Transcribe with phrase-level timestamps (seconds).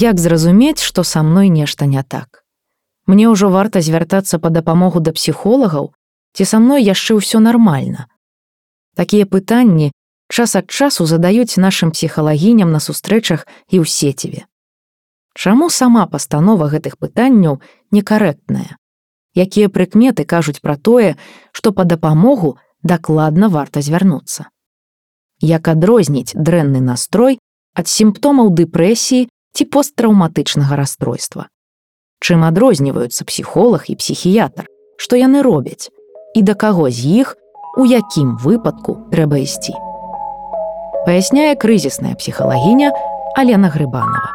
[0.00, 2.44] Як зразумець, што са мной нешта не так.
[3.10, 5.90] Мне ўжо варта звяртацца па дапамогу да псіхолагаў,
[6.38, 8.06] ці са мной яшчэ ўсё нармальна.
[8.94, 9.90] Такія пытанні
[10.30, 13.42] час ад часу задаюць нашым псіхалагіням на сустрэчах
[13.74, 14.46] і ў сеціве.
[15.34, 17.58] Чаму сама пастанова гэтых пытанняў
[17.90, 18.78] некарэктная?
[19.34, 21.18] Якія прыкметы кажуць пра тое,
[21.50, 22.54] што па дапамогу
[22.86, 24.46] дакладна варта звярнуцца.
[25.42, 27.42] Як адрозніць дрэнны настрой
[27.74, 29.26] ад сімптомаў дэпрэсіі
[29.57, 31.47] ці посттраўматычнага расстройства.
[32.23, 34.65] Чым адрозніваюцца псіхолог і псіхіятр,
[34.97, 35.89] што яны робяць
[36.33, 37.35] і да каго з іх,
[37.77, 39.73] у якім выпадку трэба ісці.
[41.05, 42.93] Паясняе крызісная псіхалагіня
[43.35, 44.29] Алена Грыбанова.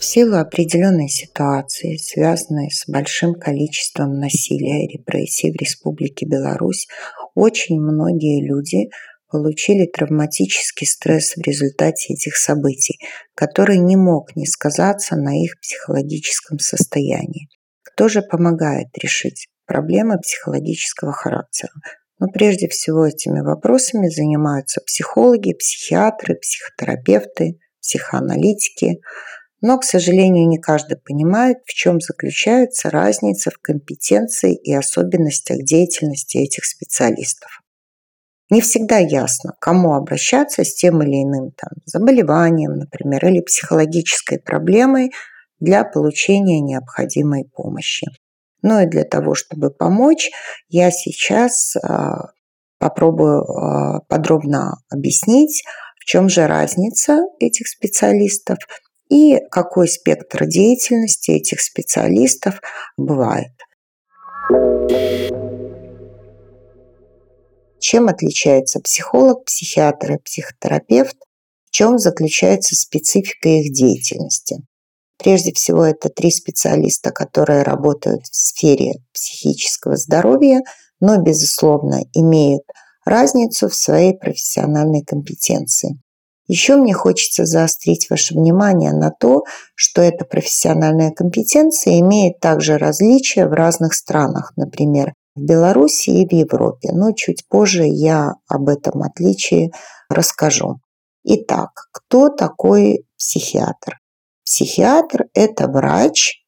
[0.00, 6.88] В силу определенной ситуации, связанной с большим количеством насилия и репрессий в Республике Беларусь,
[7.34, 8.88] очень многие люди
[9.35, 12.99] получили травматический стресс в результате этих событий,
[13.35, 17.49] который не мог не сказаться на их психологическом состоянии.
[17.83, 21.73] Кто же помогает решить проблемы психологического характера?
[22.17, 29.01] Но прежде всего этими вопросами занимаются психологи, психиатры, психотерапевты, психоаналитики.
[29.59, 36.37] Но, к сожалению, не каждый понимает, в чем заключается разница в компетенции и особенностях деятельности
[36.37, 37.64] этих специалистов.
[38.51, 45.11] Не всегда ясно, кому обращаться с тем или иным там, заболеванием, например, или психологической проблемой
[45.59, 48.05] для получения необходимой помощи.
[48.61, 50.29] Ну и для того, чтобы помочь,
[50.69, 52.29] я сейчас а,
[52.77, 55.63] попробую а, подробно объяснить,
[55.99, 58.59] в чем же разница этих специалистов
[59.09, 62.61] и какой спектр деятельности этих специалистов
[62.97, 63.53] бывает.
[67.87, 71.17] Чем отличается психолог, психиатр и психотерапевт?
[71.65, 74.55] В чем заключается специфика их деятельности?
[75.19, 80.61] Прежде всего, это три специалиста, которые работают в сфере психического здоровья,
[80.99, 82.63] но, безусловно, имеют
[83.05, 86.01] разницу в своей профессиональной компетенции.
[86.47, 89.43] Еще мне хочется заострить ваше внимание на то,
[89.75, 94.53] что эта профессиональная компетенция имеет также различия в разных странах.
[94.55, 99.71] Например, в Беларуси и в Европе, но чуть позже я об этом отличии
[100.09, 100.79] расскажу.
[101.23, 103.99] Итак, кто такой психиатр?
[104.45, 106.43] Психиатр– это врач,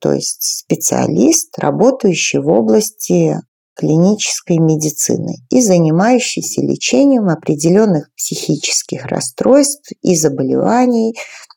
[0.00, 3.36] то есть специалист, работающий в области
[3.74, 11.14] клинической медицины и занимающийся лечением определенных психических расстройств и заболеваний,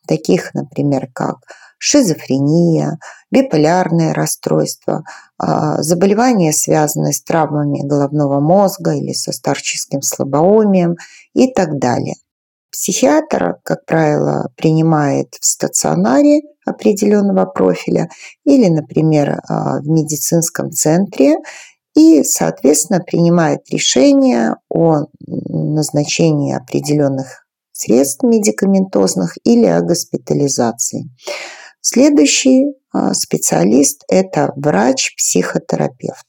[0.07, 1.37] таких, например, как
[1.81, 2.99] шизофрения,
[3.31, 5.03] биполярное расстройство,
[5.39, 10.95] а, заболевания, связанные с травмами головного мозга или со старческим слабоумием
[11.33, 12.15] и так далее.
[12.71, 18.09] Психиатр, как правило, принимает в стационаре определенного профиля
[18.45, 21.37] или, например, а, в медицинском центре
[21.95, 31.09] и, соответственно, принимает решение о назначении определенных средств медикаментозных или о госпитализации.
[31.81, 36.25] Следующий а, специалист– это врач-психотерапевт.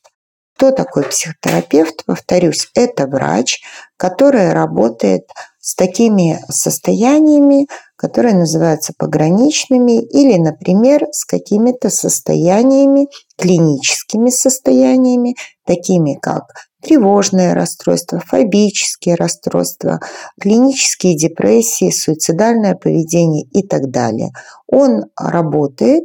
[0.56, 2.04] Кто такой психотерапевт?
[2.06, 3.60] Повторюсь, это врач,
[3.98, 5.28] который работает
[5.60, 15.34] с такими состояниями, которые называются пограничными или, например, с какими-то состояниями, клиническими состояниями,
[15.66, 16.44] такими как
[16.82, 20.00] тревожное расстройство, фобические расстройства,
[20.40, 24.32] клинические депрессии, суицидальное поведение и так далее.
[24.66, 26.04] Он работает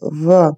[0.00, 0.56] в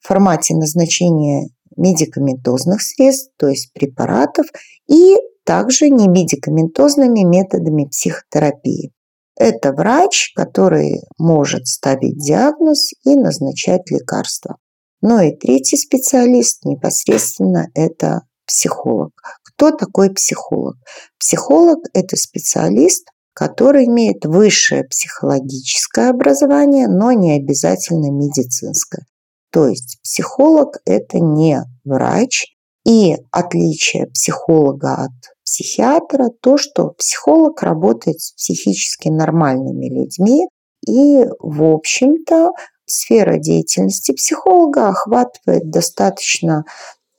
[0.00, 4.46] формате назначения медикаментозных средств, то есть препаратов,
[4.88, 8.92] и также немедикаментозными методами психотерапии.
[9.36, 14.56] Это врач, который может ставить диагноз и назначать лекарства.
[15.02, 19.12] Ну и третий специалист непосредственно это психолог.
[19.44, 20.76] Кто такой психолог?
[21.18, 29.04] Психолог– это специалист, который имеет высшее психологическое образование, но не обязательно медицинское.
[29.50, 32.46] То есть психолог– это не врач,
[32.86, 40.48] и отличие психолога от психиатра то, что психолог работает с психически нормальными людьми,
[40.86, 42.52] и, в общем-то,
[42.86, 46.64] сфера деятельности психолога охватывает достаточно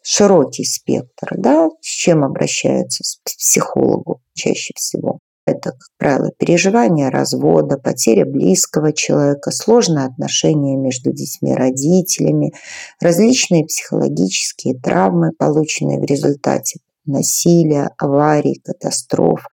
[0.05, 5.19] широкий спектр, да, с чем обращаются к психологу чаще всего.
[5.47, 12.53] Это, как правило, переживание развода, потеря близкого человека, сложные отношения между детьми и родителями,
[12.99, 19.45] различные психологические травмы, полученные в результате насилия, аварий, катастроф,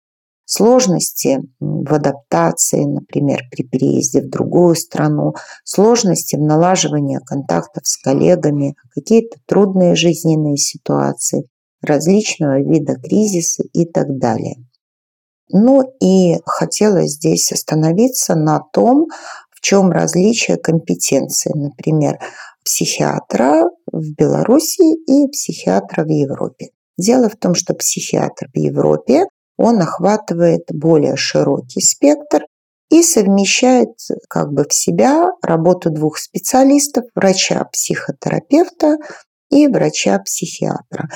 [0.52, 5.32] сложности в адаптации, например, при переезде в другую страну,
[5.64, 11.48] сложности в налаживании контактов с коллегами, какие-то трудные жизненные ситуации,
[11.80, 14.56] различного вида кризисы и так далее.
[15.48, 19.06] Ну и хотела здесь остановиться на том,
[19.50, 22.18] в чем различие компетенции, например,
[22.62, 26.68] психиатра в Беларуси и психиатра в Европе.
[26.98, 29.24] Дело в том, что психиатр в Европе,
[29.62, 32.46] он охватывает более широкий спектр
[32.90, 33.94] и совмещает
[34.28, 38.96] как бы в себя работу двух специалистов, врача-психотерапевта
[39.50, 41.08] и врача-психиатра.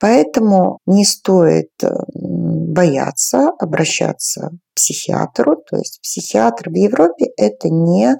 [0.00, 1.70] Поэтому не стоит
[2.12, 5.62] бояться обращаться к психиатру.
[5.70, 8.16] То есть психиатр в Европе– это не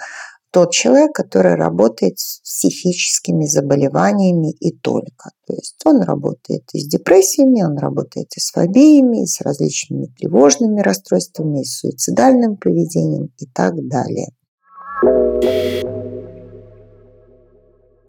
[0.52, 5.30] тот человек, который работает с психическими заболеваниями и только.
[5.46, 10.06] То есть он работает и с депрессиями, он работает и с фобиями, и с различными
[10.06, 14.28] тревожными расстройствами, и с суицидальным поведением и так далее.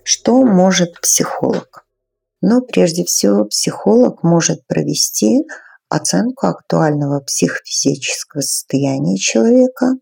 [0.03, 1.85] Что может психолог?
[2.41, 5.45] Но ну, прежде всего психолог может провести
[5.87, 9.93] оценку актуального психофизического состояния человека,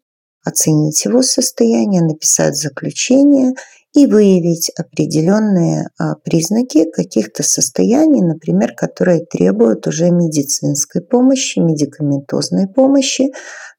[0.44, 3.54] оценить его состояние, написать заключение
[3.94, 13.32] и выявить определенные а, признаки каких-то состояний, например, которые требуют уже медицинской помощи, медикаментозной помощи,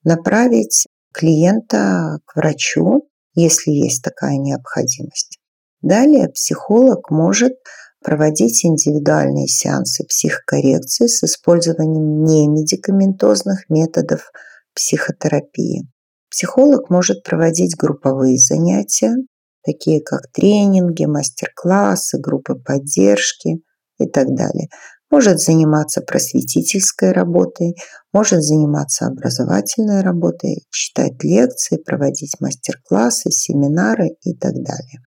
[0.04, 5.38] направить клиента к врачу, если есть такая необходимость.
[5.80, 7.54] Далее психолог может
[8.02, 14.32] проводить индивидуальные сеансы психокоррекции с использованием немедикаментозных методов
[14.74, 15.88] психотерапии.
[16.32, 19.14] Психолог может проводить групповые занятия,
[19.62, 23.60] такие как тренинги, мастер-классы, группы поддержки
[23.98, 24.68] и так далее.
[25.10, 27.76] Может заниматься просветительской работой,
[28.14, 35.00] может заниматься образовательной работой, читать лекции, проводить мастер-классы, семинары и так далее.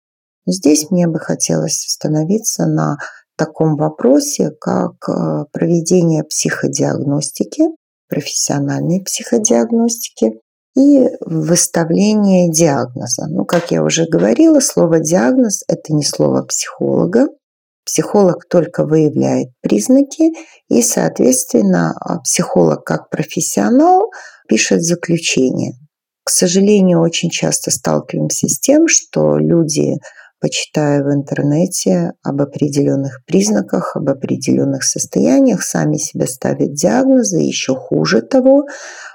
[0.45, 2.97] Здесь мне бы хотелось остановиться на
[3.37, 7.63] таком вопросе, как э, проведение психодиагностики,
[8.09, 10.33] профессиональной психодиагностики
[10.77, 13.27] и выставление диагноза.
[13.29, 17.29] Ну, как я уже говорила, слово «диагноз»– это не слово психолога.
[17.85, 20.33] Психолог только выявляет признаки,
[20.69, 24.11] и, соответственно, психолог как профессионал
[24.49, 25.73] пишет заключение.
[26.25, 29.97] К сожалению, очень часто сталкиваемся с тем, что люди
[30.43, 38.23] почитая в интернете об определенных признаках, об определенных состояниях, сами себе ставят диагнозы, еще хуже
[38.23, 38.67] того,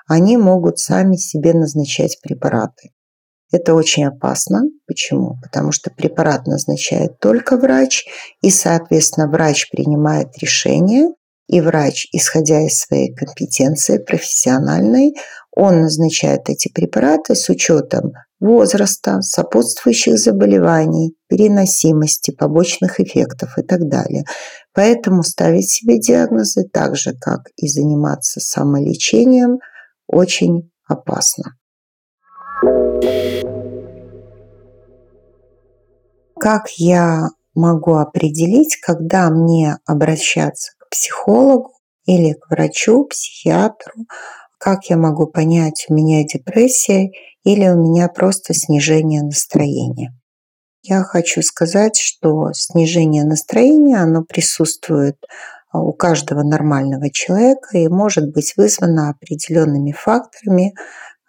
[0.07, 2.91] они могут сами себе назначать препараты.
[3.51, 4.63] Это очень опасно.
[4.87, 5.35] Почему?
[5.41, 8.05] Потому что препарат назначает только врач,
[8.41, 11.09] и, соответственно, врач принимает решение,
[11.47, 15.13] и врач, исходя из своей компетенции профессиональной,
[15.55, 24.25] он назначает эти препараты с учетом возраста, сопутствующих заболеваний, переносимости, побочных эффектов и так далее.
[24.73, 29.57] Поэтому ставить себе диагнозы так же, как и заниматься самолечением,
[30.07, 31.57] очень опасно.
[36.39, 41.73] Как я могу определить, когда мне обращаться к психологу
[42.05, 44.05] или к врачу, психиатру,
[44.59, 47.11] как я могу понять, у меня депрессия
[47.43, 50.13] или у меня просто снижение настроения.
[50.83, 55.17] Я хочу сказать, что снижение настроения, оно присутствует
[55.81, 60.73] у каждого нормального человека и может быть вызвано определенными факторами,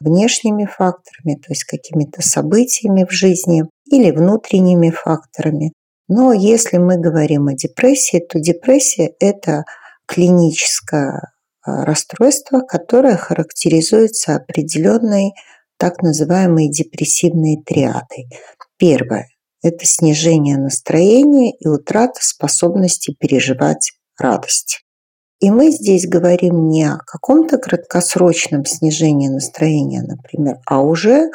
[0.01, 5.73] внешними факторами, то есть какими-то событиями в жизни или внутренними факторами.
[6.09, 9.65] Но если мы говорим о депрессии, то депрессия– это
[10.07, 15.33] клиническое а, расстройство, которое характеризуется определенной
[15.77, 18.29] так называемой депрессивной триадой.
[18.79, 19.29] Первое–
[19.63, 24.85] это снижение настроения и утрата способности переживать радость.
[25.41, 31.31] И мы здесь говорим не о каком-то краткосрочном снижении настроения, например, а уже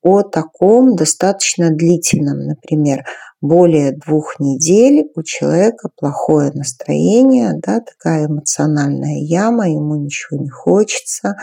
[0.00, 3.04] о таком достаточно длительном, например,
[3.40, 11.34] более двух недель у человека плохое настроение, да, такая эмоциональная яма, ему ничего не хочется,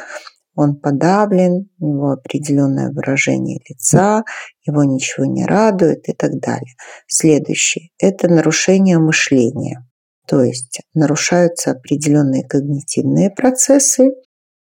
[0.56, 4.24] он подавлен, у него определенное выражение лица,
[4.66, 6.76] его ничего не радует и так далее.
[7.08, 9.85] Следующее– это нарушение мышления.
[10.28, 14.12] То есть нарушаются определенные когнитивные процессы.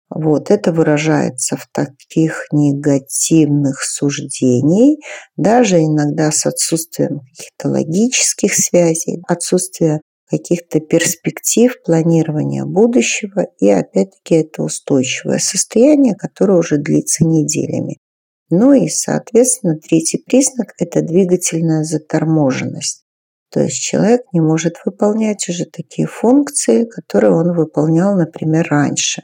[0.10, 5.00] Вот это выражается в таких негативных суждений,
[5.36, 13.48] даже иногда с отсутствием каких-то логических связей, отсутствие каких-то перспектив, планирования будущего.
[13.60, 17.98] И опять-таки это устойчивое состояние, которое уже длится неделями.
[18.50, 23.05] Ну и, соответственно, третий признак– это двигательная заторможенность.
[23.56, 29.24] То есть человек не может выполнять уже такие функции, которые он выполнял, например, раньше.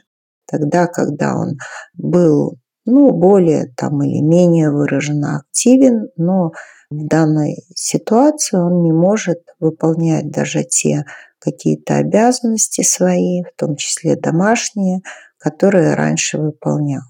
[0.50, 1.58] Тогда, когда он
[1.92, 6.52] был ну, более там или менее выраженно активен, но
[6.88, 11.04] в данной ситуации он не может выполнять даже те
[11.38, 15.02] какие-то обязанности свои, в том числе домашние,
[15.36, 17.02] которые раньше выполнял.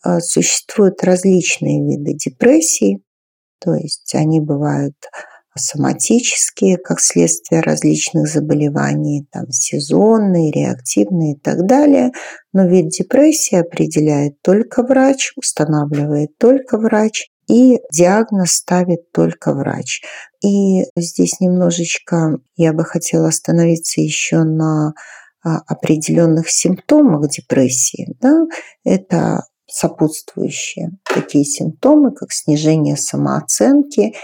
[0.00, 3.02] А существуют различные виды депрессий,
[3.58, 4.94] то есть они бывают
[5.56, 12.12] соматические, как следствие различных заболеваний, там сезонные, реактивные и так далее.
[12.52, 20.02] Но вид депрессии определяет только врач, устанавливает только врач, и диагноз ставит только врач.
[20.44, 24.94] И здесь немножечко я бы хотела остановиться еще на
[25.44, 28.14] а, определенных симптомах депрессии.
[28.20, 28.46] Да?
[28.84, 34.14] Это сопутствующие такие симптомы, как снижение самооценки,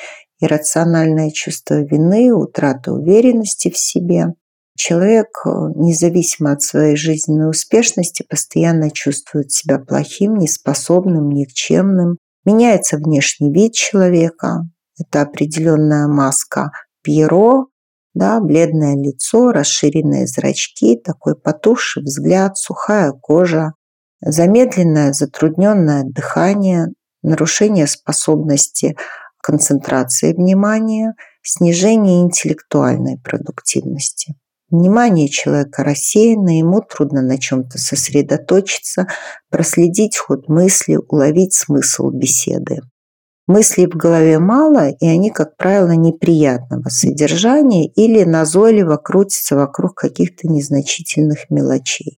[0.40, 4.34] иррациональное чувство вины, утрата уверенности в себе.
[4.76, 12.18] Человек, э, независимо от своей жизненной успешности, постоянно чувствует себя плохим, неспособным, никчемным.
[12.44, 14.62] Меняется внешний вид человека.
[14.98, 16.70] Это определенная маска
[17.02, 17.66] Пьеро,
[18.14, 23.74] да, бледное лицо, расширенные зрачки, такой потухший взгляд, сухая кожа,
[24.20, 26.88] замедленное, затрудненное дыхание,
[27.22, 28.96] нарушение способности
[29.42, 34.34] концентрации внимания, снижение интеллектуальной продуктивности.
[34.70, 39.06] Внимание человека рассеяно, ему трудно на чем-то сосредоточиться,
[39.50, 42.80] проследить ход мысли, уловить смысл беседы.
[43.46, 50.46] Мыслей в голове мало, и они, как правило, неприятного содержания или назойливо крутятся вокруг каких-то
[50.46, 52.18] незначительных мелочей.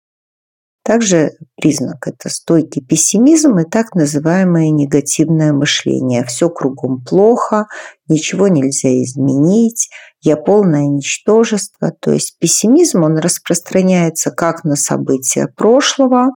[0.89, 6.25] Также признак– это стойкий пессимизм и так называемое негативное мышление.
[6.25, 7.67] Все кругом плохо,
[8.07, 9.91] ничего нельзя изменить,
[10.23, 11.91] я полное ничтожество.
[11.91, 16.33] То есть пессимизм, он распространяется как на события прошлого,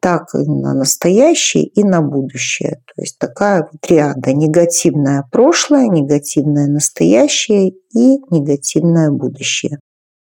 [0.00, 2.76] так и на настоящее и на будущее.
[2.94, 9.80] То есть такая вот триада– негативное прошлое, негативное настоящее и негативное будущее.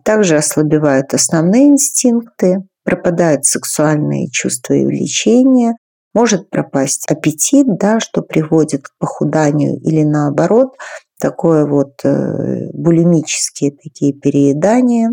[0.03, 5.75] Также ослабевают основные инстинкты, пропадают сексуальные чувства и влечения,
[6.15, 10.77] может пропасть аппетит, да, что приводит к похуданию или наоборот,
[11.21, 15.11] такое вот э, булимические такие переедания.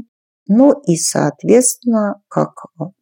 [0.47, 2.51] Ну и, соответственно, как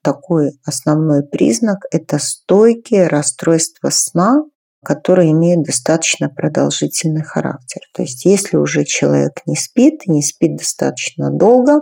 [0.01, 4.45] такой основной признак, это стойкие расстройства сна,
[4.83, 7.81] которые имеют достаточно продолжительный характер.
[7.93, 11.81] То есть если уже человек не спит, не спит достаточно долго,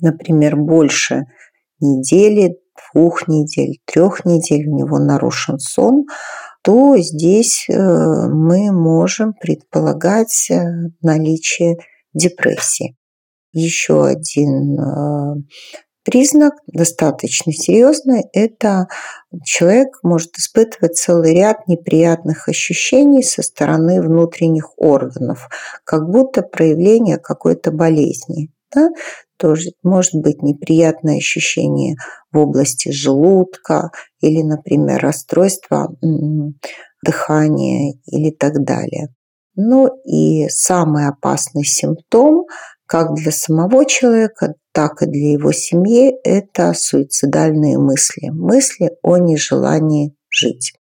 [0.00, 1.26] например, больше
[1.80, 2.58] недели,
[2.92, 6.06] двух недель, трех недель у него нарушен сон,
[6.62, 10.64] то здесь э, мы можем предполагать э,
[11.02, 11.76] наличие
[12.14, 12.96] депрессии.
[13.52, 15.34] Еще один э,
[16.04, 18.86] признак достаточно серьезный– это
[19.44, 25.48] человек может испытывать целый ряд неприятных ощущений со стороны внутренних органов,
[25.84, 28.50] как будто проявление какой-то болезни.
[28.74, 28.88] Да?
[29.36, 31.96] тоже может быть неприятное ощущение
[32.32, 33.90] в области желудка
[34.20, 35.94] или, например, расстройство
[37.04, 39.08] дыхания или так далее.
[39.56, 42.46] Ну и самый опасный симптом
[42.86, 48.28] как для самого человека, так и для его семьи– это суицидальные мысли.
[48.30, 50.74] Мысли о нежелании жить.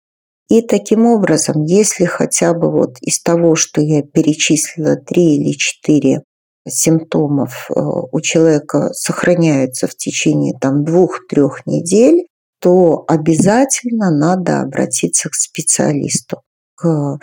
[0.49, 6.23] И таким образом, если хотя бы вот из того, что я перечислила, три или четыре
[6.69, 12.27] симптомов э, у человека сохраняется в течение там двух-трех недель,
[12.61, 16.43] то обязательно надо обратиться к специалисту,
[16.77, 17.19] к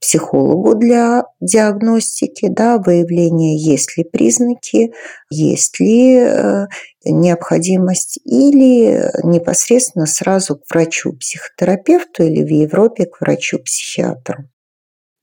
[0.00, 4.92] психологу для диагностики, да, выявления, есть ли признаки,
[5.30, 6.66] есть ли э,
[7.04, 14.44] необходимость, или непосредственно сразу к врачу-психотерапевту или в Европе к врачу-психиатру.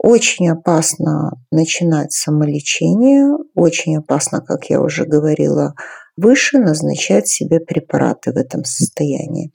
[0.03, 5.75] Очень опасно начинать самолечение, очень опасно, как я уже говорила
[6.17, 9.51] выше, назначать себе препараты в этом состоянии.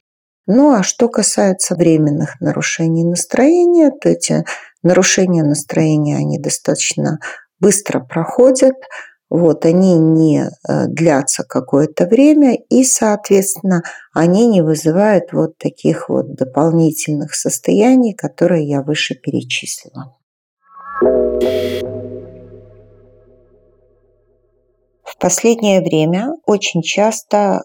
[0.47, 4.45] Ну а что касается временных нарушений настроения, то эти
[4.85, 7.19] нарушения настроения, они достаточно
[7.59, 8.77] быстро проходят,
[9.29, 13.83] вот, они не э, длятся какое-то время, и, соответственно,
[14.15, 20.16] они не вызывают вот таких вот дополнительных состояний, которые я выше перечислила.
[25.19, 27.63] Последнее время очень часто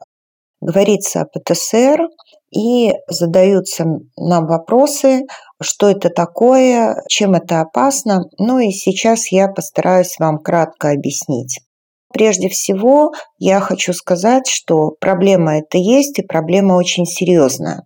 [0.61, 2.07] говорится о ПТСР
[2.55, 3.85] и задаются
[4.17, 5.21] нам вопросы,
[5.61, 8.23] что это такое, чем это опасно.
[8.37, 11.59] Ну и сейчас я постараюсь вам кратко объяснить.
[12.13, 17.83] Прежде всего, я хочу сказать, что проблема это есть, и проблема очень серьезная.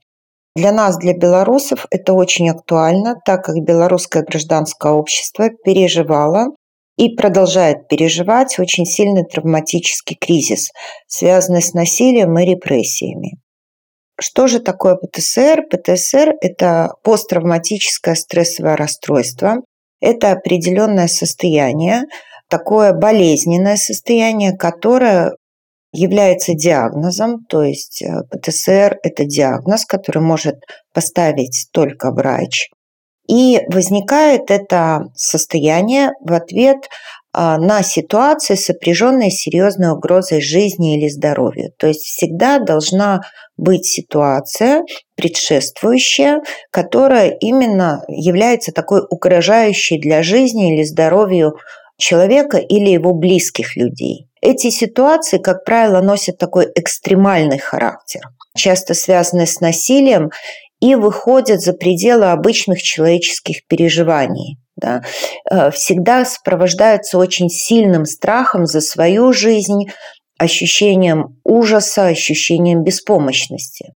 [0.56, 6.56] Для нас, для белорусов, это очень актуально, так как белорусское гражданское общество переживало
[6.98, 10.70] и продолжает переживать очень сильный травматический кризис,
[11.08, 13.34] связанный с насилием и репрессиями.
[14.20, 15.64] Что же такое ПТСР?
[15.70, 19.58] ПТСР– это посттравматическое стрессовое расстройство.
[20.00, 22.04] Это определенное состояние,
[22.48, 25.34] такое болезненное состояние, которое
[25.92, 30.56] является диагнозом, то есть э, ПТСР– это диагноз, который может
[30.94, 32.70] поставить только врач.
[33.28, 36.78] И возникает это состояние в ответ
[37.34, 41.72] а, на ситуации, сопряженные с серьезной угрозой жизни или здоровью.
[41.78, 43.22] То есть всегда должна
[43.58, 44.84] быть ситуация
[45.16, 46.42] предшествующая,
[46.72, 51.56] которая именно является такой угрожающей для жизни или здоровью
[51.98, 54.28] человека или его близких людей.
[54.42, 58.22] Эти ситуации, как правило, носят такой экстремальный характер,
[58.56, 60.30] часто связанный с насилием
[60.80, 64.58] и выходят за пределы обычных человеческих переживаний.
[64.76, 65.04] Да,
[65.50, 69.86] э, всегда сопровождаются очень сильным страхом за свою жизнь,
[70.38, 73.94] ощущением ужаса, ощущением беспомощности.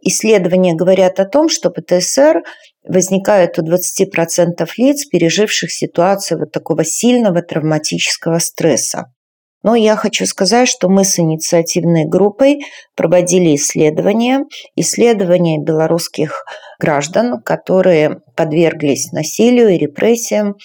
[0.00, 2.42] Исследования говорят о том, что ПТСР
[2.84, 9.12] возникает у 20% лиц, переживших ситуацию вот такого сильного травматического стресса.
[9.62, 12.60] Но я хочу сказать, что мы с инициативной группой
[12.94, 14.44] проводили исследования,
[14.76, 16.44] исследования белорусских
[16.78, 20.56] граждан, которые подверглись насилию и репрессиям.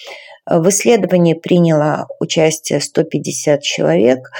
[0.46, 4.30] В исследовании приняло участие 150 человек,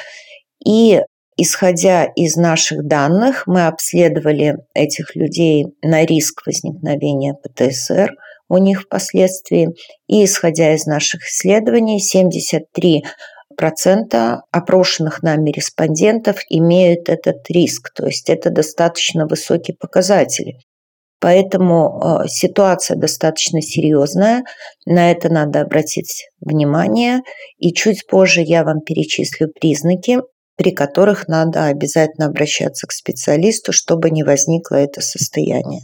[0.65, 1.01] и
[1.37, 8.13] Исходя из наших данных, мы обследовали этих людей на риск возникновения ПТСР
[8.49, 9.71] у них впоследствии.
[10.07, 13.05] И исходя из наших исследований, 73
[13.57, 20.59] процента опрошенных нами респондентов имеют этот риск, то есть это достаточно высокий показатель.
[21.21, 24.45] Поэтому э, ситуация достаточно серьезная,
[24.85, 27.21] на это надо обратить внимание,
[27.57, 30.19] и чуть позже я вам перечислю признаки,
[30.57, 35.81] при которых надо обязательно обращаться к специалисту, чтобы не возникло это состояние.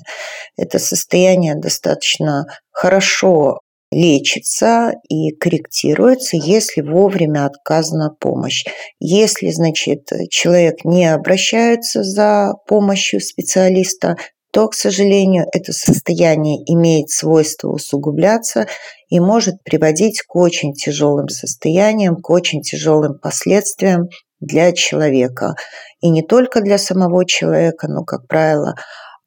[0.56, 8.64] Это состояние достаточно хорошо лечится и корректируется, если вовремя отказана помощь.
[8.98, 14.16] Если, значит, человек не обращается за помощью специалиста,
[14.52, 18.66] то, к сожалению, это состояние имеет свойство усугубляться
[19.08, 24.08] и может приводить к очень тяжелым состояниям, к очень тяжелым последствиям
[24.40, 25.54] для человека.
[26.00, 28.74] И не только для самого человека, но, как правило,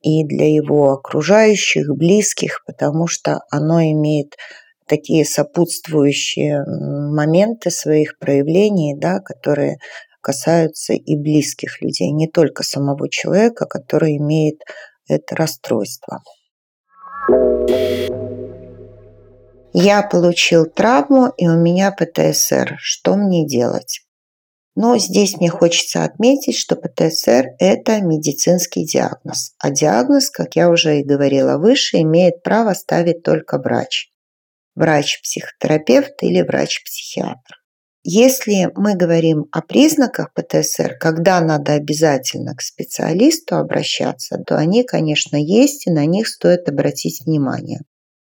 [0.04, 4.36] и для его окружающих, близких, потому что оно имеет
[4.86, 9.78] такие сопутствующие моменты своих проявлений, да, которые
[10.22, 14.60] касаются и близких людей, не только самого человека, который имеет
[15.08, 16.22] это расстройство.
[19.74, 22.76] Я получил травму, и у меня ПТСР.
[22.78, 24.02] Что мне делать?
[24.76, 29.54] Но здесь мне хочется отметить, что ПТСР– это медицинский диагноз.
[29.60, 34.10] А диагноз, как я уже и говорила выше, имеет право ставить только врач.
[34.76, 37.64] Врач-психотерапевт или врач-психиатр.
[38.06, 45.38] Если мы говорим о признаках ПТСР, когда надо обязательно к специалисту обращаться, то они, конечно,
[45.38, 47.82] есть, и на них стоит обратить внимание.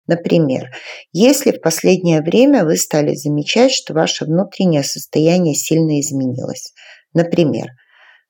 [0.07, 0.71] Например,
[1.12, 6.73] если в последнее время вы стали замечать, что ваше внутреннее состояние сильно изменилось.
[7.12, 7.69] Например,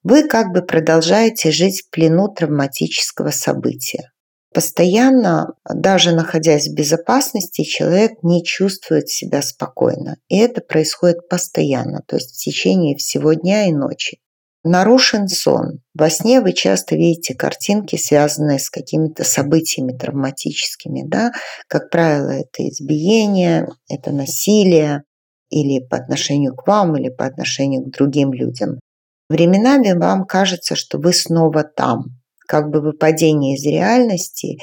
[0.03, 4.11] вы как бы продолжаете жить в плену травматического события.
[4.55, 10.17] Постоянно, даже находясь в безопасности, человек не чувствует себя спокойно.
[10.29, 14.19] И это происходит постоянно, то есть в течение всего дня и ночи.
[14.69, 15.79] Нарушен сон.
[15.95, 21.05] Во сне вы часто видите картинки, связанные с какими-то событиями травматическими.
[21.07, 21.31] Да?
[21.69, 25.05] Как правило, это избиение, это насилие
[25.51, 28.81] или по отношению к вам, или по отношению к другим людям.
[29.29, 32.07] Временами вам кажется, что вы снова там,
[32.49, 34.59] как бы выпадение из реальности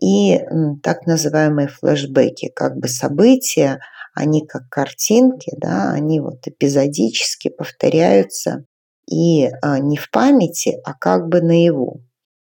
[0.00, 0.38] и
[0.84, 3.80] так называемые флешбеки, как бы события,
[4.14, 8.64] они как картинки, да, они вот эпизодически повторяются
[9.08, 12.02] и а, не в памяти, а как бы наяву.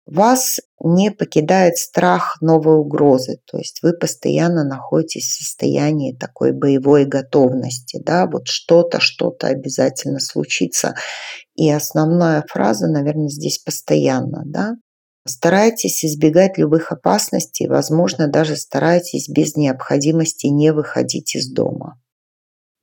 [0.06, 7.04] вас не покидает страх новой угрозы, то есть вы постоянно находитесь в состоянии такой боевой
[7.04, 10.94] готовности, да, вот что-то, что-то обязательно случится.
[11.54, 14.76] И основная фраза, наверное, здесь постоянно, да,
[15.26, 22.00] Старайтесь избегать любых опасностей, возможно, даже старайтесь без необходимости не выходить из дома.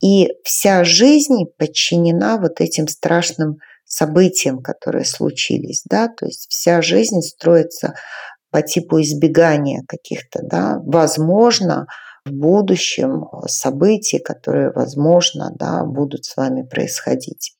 [0.01, 7.21] И вся жизнь подчинена вот этим страшным событиям, которые случились, да, то есть вся жизнь
[7.21, 7.93] строится
[8.51, 11.87] по типу избегания каких-то, да, возможно,
[12.25, 17.55] в будущем событий, которые, возможно, да, будут с вами происходить.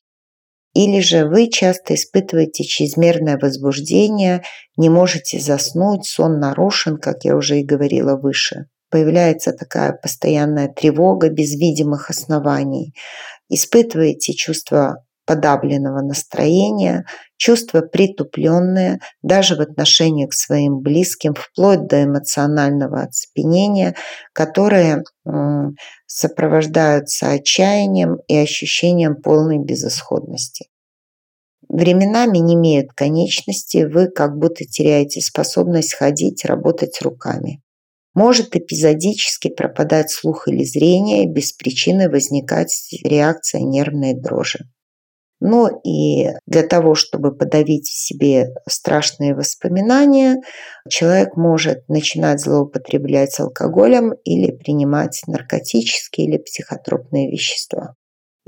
[0.74, 4.42] Или же вы часто испытываете чрезмерное возбуждение,
[4.76, 8.66] не можете заснуть, сон нарушен, как я уже и говорила выше.
[8.90, 12.94] Появляется такая постоянная тревога без видимых оснований.
[13.48, 17.04] Испытываете чувство подавленного настроения,
[17.36, 23.96] чувства притупленные даже в отношении к своим близким, вплоть до эмоционального оцепенения,
[24.32, 25.02] которые
[26.06, 30.68] сопровождаются отчаянием и ощущением полной безысходности.
[31.68, 37.60] Временами не имеют конечности, вы как будто теряете способность ходить, работать руками.
[38.16, 42.72] Может эпизодически пропадать слух или зрение, без причины возникать
[43.04, 44.60] реакция нервной дрожи.
[45.38, 50.36] Но и для того, чтобы подавить в себе страшные воспоминания,
[50.88, 57.96] человек может начинать злоупотреблять алкоголем или принимать наркотические или психотропные вещества.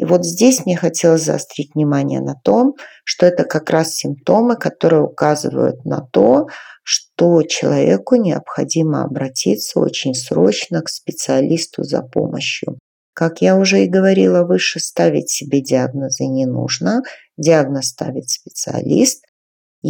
[0.09, 5.85] Вот здесь мне хотелось заострить внимание на том, что это как раз симптомы, которые указывают
[5.85, 6.47] на то,
[6.83, 12.79] что человеку необходимо обратиться очень срочно к специалисту за помощью.
[13.13, 17.03] Как я уже и говорила выше, ставить себе диагнозы не нужно.
[17.37, 19.25] Диагноз ставит специалист.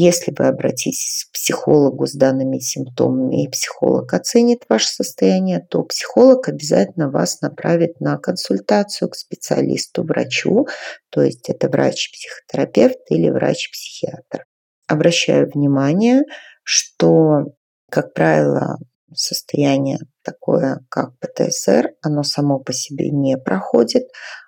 [0.00, 6.48] Если вы обратитесь к психологу с данными симптомами и психолог оценит ваше состояние, то психолог
[6.48, 10.68] обязательно вас направит на консультацию к специалисту, врачу,
[11.10, 14.44] то есть это врач-психотерапевт или врач-психиатр.
[14.86, 16.22] Обращаю внимание,
[16.62, 17.46] что,
[17.90, 18.78] как правило,
[19.12, 24.04] состояние такое, как ПТСР, оно само по себе не проходит,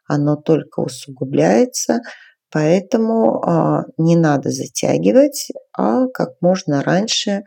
[0.07, 2.03] оно только усугубляется,
[2.51, 7.43] поэтому а, не надо затягивать, а как можно раньше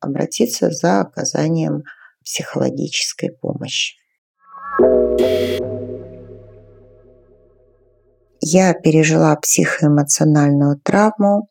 [0.00, 1.82] обратиться за оказанием
[2.24, 3.96] психологической помощи.
[8.40, 11.48] Я пережила психоэмоциональную травму,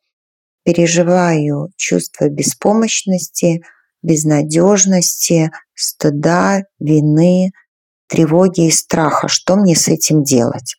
[0.63, 3.63] переживаю чувство беспомощности–
[4.05, 7.51] безнадежности, стыда, вины,
[8.07, 9.27] тревоги и страха.
[9.27, 10.75] Что мне с этим делать?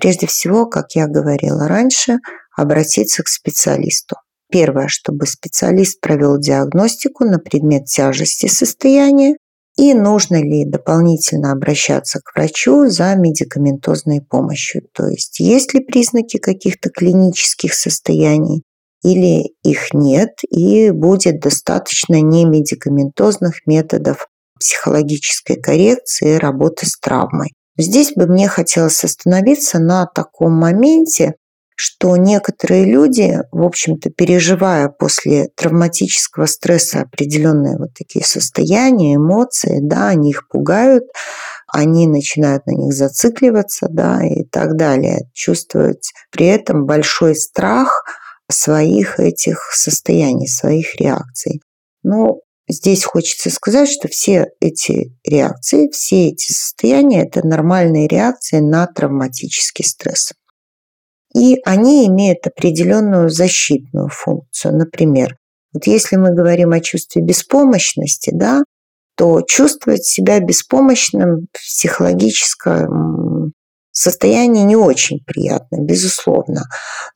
[0.00, 2.18] Прежде всего, как я говорила раньше,
[2.56, 4.16] обратиться к специалисту.
[4.50, 9.36] Первое, чтобы специалист провел диагностику на предмет тяжести состояния
[9.76, 14.82] и нужно ли дополнительно обращаться к врачу за медикаментозной помощью.
[14.92, 18.62] То есть, есть ли признаки каких-то клинических состояний,
[19.04, 27.52] или их нет, и будет достаточно немедикаментозных методов психологической коррекции и работы с травмой.
[27.78, 31.34] Здесь бы мне хотелось остановиться на таком моменте,
[31.76, 40.08] что некоторые люди, в общем-то, переживая после травматического стресса определенные вот такие состояния, эмоции, да,
[40.08, 41.04] они их пугают,
[41.72, 48.04] они начинают на них зацикливаться, да, и так далее, чувствовать при этом большой страх–
[48.50, 51.60] своих этих состояний, своих реакций.
[52.02, 52.38] Но
[52.68, 59.84] здесь хочется сказать, что все эти реакции, все эти состояния– это нормальные реакции на травматический
[59.84, 60.32] стресс.
[61.34, 64.76] И они имеют определенную защитную функцию.
[64.76, 65.36] Например,
[65.72, 68.62] вот если мы говорим о чувстве беспомощности, да,
[69.16, 73.52] то чувствовать себя беспомощным в психологическом
[74.00, 76.66] Состояние не очень приятно, безусловно.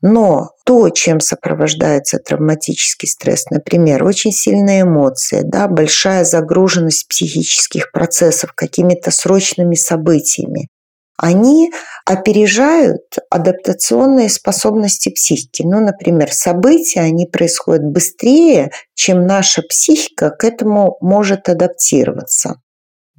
[0.00, 8.52] Но то, чем сопровождается травматический стресс, например, очень сильные эмоции, да, большая загруженность психических процессов
[8.54, 10.70] какими-то срочными событиями,
[11.16, 11.70] они
[12.04, 15.62] опережают адаптационные способности психики.
[15.62, 22.56] Ну, например, события, они происходят быстрее, чем наша психика к этому может адаптироваться.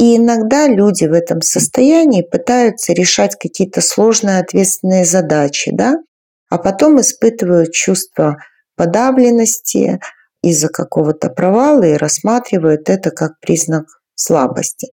[0.03, 5.93] И иногда люди в этом состоянии пытаются решать какие-то сложные ответственные задачи, да,
[6.49, 8.35] а потом испытывают чувство
[8.75, 10.01] подавленности
[10.41, 14.89] из-за какого-то провала и рассматривают это как признак слабости.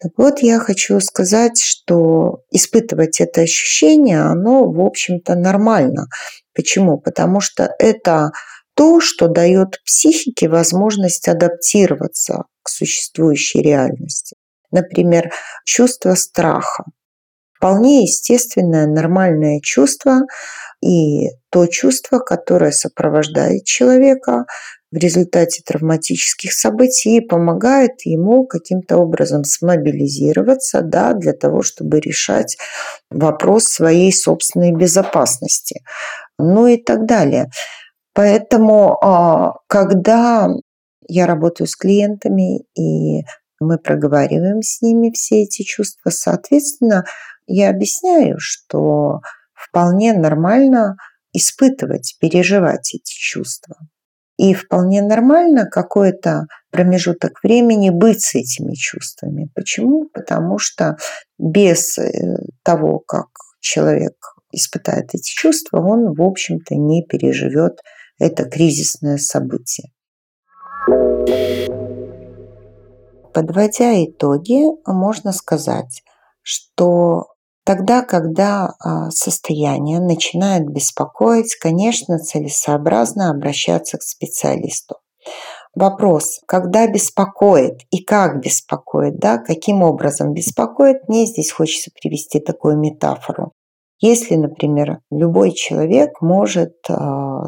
[0.00, 6.06] Так вот, я хочу сказать, что испытывать это ощущение, оно, в общем-то, нормально.
[6.54, 7.00] Почему?
[7.00, 8.30] Потому что это
[8.76, 14.36] то, что дает психике возможность адаптироваться к существующей реальности.
[14.72, 15.30] Например,
[15.64, 16.84] чувство страха.
[17.54, 20.22] Вполне естественное, нормальное чувство
[20.84, 24.46] и то чувство, которое сопровождает человека
[24.90, 32.56] в результате травматических событий и помогает ему каким-то образом смобилизироваться да, для того, чтобы решать
[33.10, 35.82] вопрос своей собственной безопасности.
[36.38, 37.46] Ну и так далее.
[38.12, 40.48] Поэтому, а, когда
[41.08, 43.22] я работаю с клиентами и
[43.62, 47.04] мы проговариваем с ними все эти чувства, соответственно,
[47.46, 49.20] я объясняю, что
[49.54, 50.96] вполне нормально
[51.32, 53.76] испытывать, переживать эти чувства.
[54.38, 59.50] И вполне нормально какой-то промежуток времени быть с этими чувствами.
[59.54, 60.08] Почему?
[60.12, 60.96] Потому что
[61.38, 62.10] без э,
[62.62, 63.28] того, как
[63.60, 64.14] человек
[64.50, 67.80] испытает эти чувства, он, в общем-то, не переживет
[68.18, 69.90] это кризисное событие.
[73.32, 76.02] Подводя итоги, можно сказать,
[76.42, 77.26] что
[77.64, 84.96] Тогда, когда а, состояние начинает беспокоить, конечно, целесообразно обращаться к специалисту.
[85.74, 92.78] Вопрос, когда беспокоит и как беспокоит, да, каким образом беспокоит, мне здесь хочется привести такую
[92.78, 93.52] метафору.
[94.00, 96.94] Если, например, любой человек может э,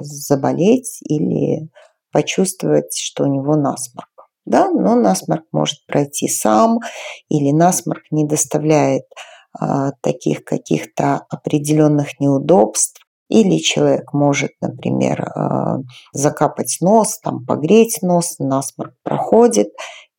[0.03, 1.69] заболеть или
[2.13, 4.09] почувствовать, что у него насморк,
[4.45, 6.81] да, но насморк может пройти сам
[7.29, 9.05] или насморк не доставляет
[9.59, 15.79] а, таких каких-то определенных неудобств, или человек может, например, а,
[16.13, 19.69] закапать нос, там, погреть нос, насморк проходит.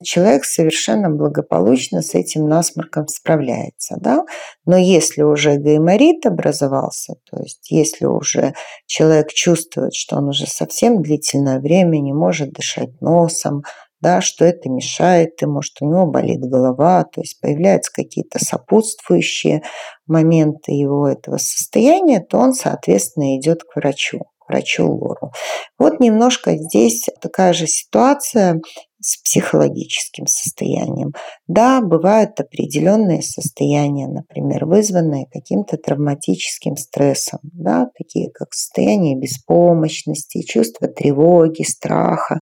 [0.03, 3.95] Человек совершенно благополучно с этим насморком справляется.
[3.99, 4.25] Да?
[4.65, 8.53] Но если уже гайморит образовался, то есть если уже
[8.87, 13.63] человек чувствует, что он уже совсем длительное время не может дышать носом,
[14.05, 19.63] да, что это мешает, и может у него болит голова, то есть появляются какие-то сопутствующие
[20.05, 25.31] моменты его этого состояния, то он, соответственно, идет к врачу, врачу Лору.
[25.79, 28.61] Вот немножко здесь такая же ситуация
[29.01, 31.13] с психологическим состоянием.
[31.47, 40.87] Да, бывают определенные состояния, например, вызванные каким-то травматическим стрессом, да, такие как состояние беспомощности, чувство
[40.87, 42.39] тревоги, страха,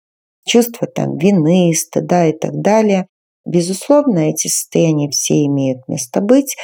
[0.46, 3.08] чувство там вины, стыда и так далее.
[3.46, 6.56] Безусловно, эти состояния все имеют место быть,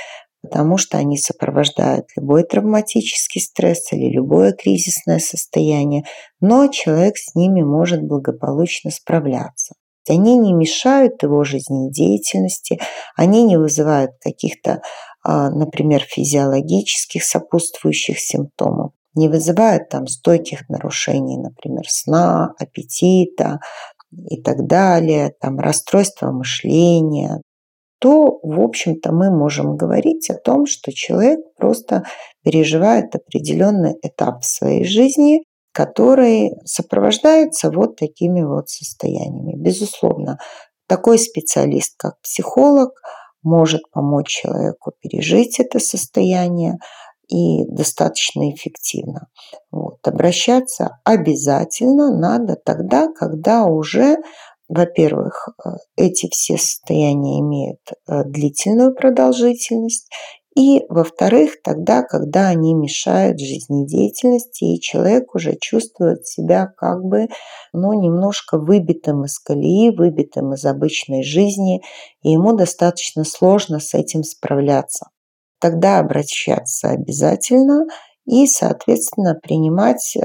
[0.41, 6.03] потому что они сопровождают любой травматический стресс или любое кризисное состояние,
[6.39, 9.73] но человек с ними может благополучно справляться.
[10.09, 12.79] Они не мешают его жизнедеятельности,
[13.17, 14.81] они не вызывают каких-то,
[15.21, 23.59] а, например, физиологических сопутствующих симптомов не вызывает там стойких нарушений, например, сна, аппетита
[24.29, 27.41] и так далее, там расстройства мышления,
[27.99, 32.03] то, в общем-то, мы можем говорить о том, что человек просто
[32.43, 39.55] переживает определенный этап своей жизни, который сопровождается вот такими вот состояниями.
[39.55, 40.37] Безусловно,
[40.87, 42.91] такой специалист, как психолог,
[43.43, 46.77] может помочь человеку пережить это состояние,
[47.27, 49.27] и достаточно эффективно.
[49.71, 49.99] Вот.
[50.03, 54.17] Обращаться обязательно надо тогда, когда уже,
[54.69, 60.09] во-первых, э, эти все состояния имеют э, длительную продолжительность,
[60.57, 67.27] и, во-вторых, тогда, когда они мешают жизнедеятельности, и человек уже чувствует себя как бы
[67.73, 71.83] ну, немножко выбитым из колеи, выбитым из обычной жизни,
[72.23, 75.09] и ему достаточно сложно с этим справляться
[75.59, 77.85] тогда обращаться обязательно
[78.25, 80.19] и, соответственно, принимать э,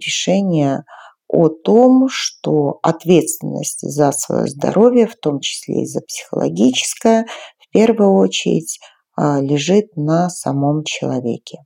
[0.00, 0.84] решение
[1.28, 7.26] о том, что ответственность за свое здоровье, в том числе и за психологическое,
[7.58, 8.78] в первую очередь
[9.18, 11.58] э, лежит на самом человеке.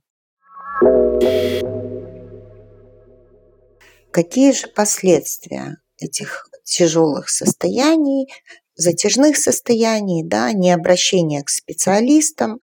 [4.11, 8.27] Какие же последствия этих тяжелых состояний,
[8.75, 12.59] затяжных состояний, да, необращения к специалистам,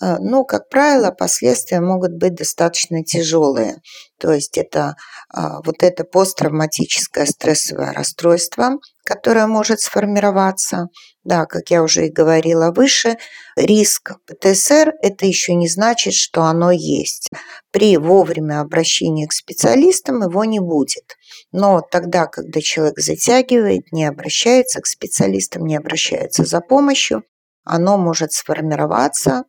[0.00, 3.76] но, как правило, последствия могут быть достаточно тяжелые.
[4.18, 4.96] То есть это
[5.28, 10.88] а, вот это посттравматическое стрессовое расстройство, которое может сформироваться.
[11.24, 13.16] Да, как я уже и говорила выше,
[13.56, 17.30] риск ПТСР– это еще не значит, что оно есть.
[17.70, 21.16] При вовремя обращении к специалистам его не будет.
[21.50, 27.22] Но тогда, когда человек затягивает, не обращается к специалистам, не обращается за помощью,
[27.64, 29.44] оно может сформироваться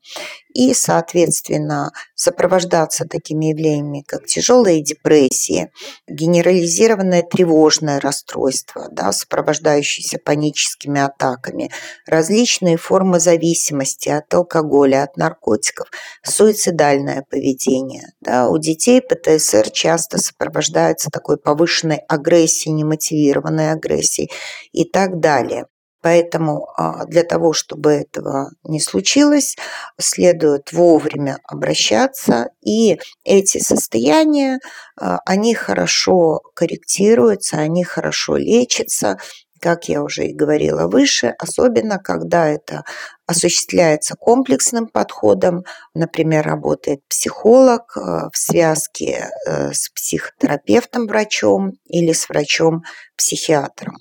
[0.54, 5.70] и, соответственно, сопровождаться такими явлениями, как тяжелые депрессии,
[6.08, 11.72] генерализированное тревожное расстройство, да, сопровождающееся паническими атаками,
[12.08, 15.88] различные формы зависимости от алкоголя, от наркотиков,
[16.24, 18.14] суицидальное поведение.
[18.22, 18.48] Да.
[18.48, 24.32] У детей ПТСР часто сопровождается такой повышенной агрессией, немотивированной агрессией
[24.72, 25.66] и так далее.
[26.06, 29.56] Поэтому а, для того, чтобы этого не случилось,
[30.00, 34.60] следует вовремя обращаться, и эти состояния,
[35.02, 39.18] а, они хорошо корректируются, они хорошо лечатся,
[39.60, 42.84] как я уже и говорила выше, особенно когда это
[43.26, 45.64] осуществляется комплексным подходом,
[45.96, 53.96] например, работает психолог а, в связке э, с психотерапевтом-врачом или с врачом-психиатром.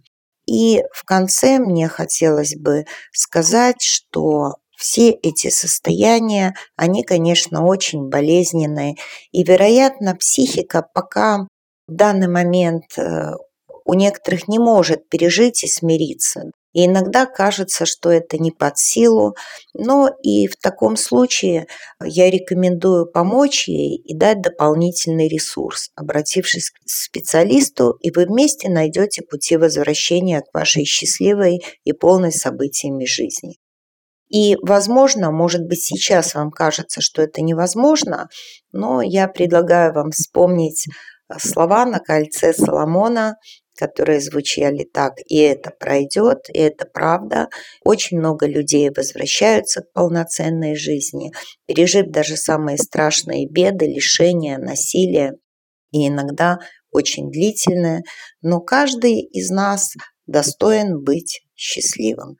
[0.47, 8.97] И в конце мне хотелось бы сказать, что все эти состояния, они, конечно, очень болезненные.
[9.33, 11.47] И, вероятно, психика пока
[11.87, 13.33] в данный момент э,
[13.85, 16.51] у некоторых не может пережить и смириться.
[16.75, 19.37] И иногда кажется, что это не под силу,
[19.73, 21.69] но и в таком случае
[22.05, 29.23] я рекомендую помочь ей и дать дополнительный ресурс, обратившись к специалисту, и вы вместе найдете
[29.23, 33.57] пути возвращения к вашей счастливой и полной событиями жизни.
[34.29, 38.29] И, возможно, может быть, сейчас вам кажется, что это невозможно,
[38.73, 40.87] но я предлагаю вам вспомнить
[41.39, 43.37] слова на кольце Соломона
[43.77, 47.49] которые звучали так, и это пройдет, и это правда.
[47.85, 51.33] Очень много людей возвращаются к полноценной жизни,
[51.67, 55.33] пережив даже самые страшные беды, лишения, насилие,
[55.93, 56.59] и иногда
[56.91, 58.03] очень длительное,
[58.43, 59.95] но каждый из нас
[60.27, 62.37] достоин быть счастливым.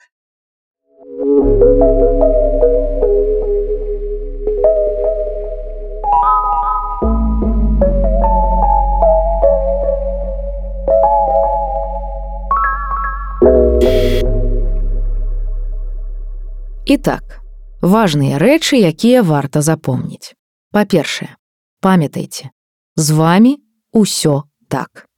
[16.95, 17.43] Итак,
[17.83, 20.39] важныя рэчы, якія варта запомніць.
[20.71, 21.35] Па-першае,
[21.83, 22.55] памятайце,
[22.95, 23.59] з вами
[23.91, 25.11] ўсё так.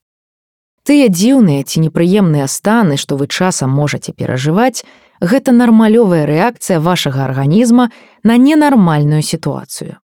[0.88, 4.88] Тыя дзіўныя ці непрыемныя станы, што вы часам можаце перажываць,
[5.20, 7.90] гэта нармалёвая рэакцыя вашага арганізма
[8.24, 10.00] на ненармальную сітуацыю.